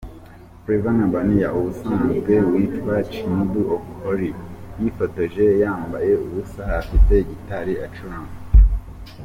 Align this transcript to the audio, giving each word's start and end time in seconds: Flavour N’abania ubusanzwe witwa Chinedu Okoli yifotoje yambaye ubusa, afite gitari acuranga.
Flavour 0.63 0.93
N’abania 0.97 1.47
ubusanzwe 1.57 2.33
witwa 2.51 2.93
Chinedu 3.11 3.61
Okoli 3.77 4.29
yifotoje 4.79 5.45
yambaye 5.61 6.11
ubusa, 6.23 6.63
afite 6.79 7.13
gitari 7.29 7.73
acuranga. 7.85 8.35